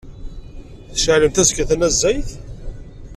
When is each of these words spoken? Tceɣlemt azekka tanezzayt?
Tceɣlemt 0.93 1.41
azekka 1.41 1.63
tanezzayt? 1.69 2.29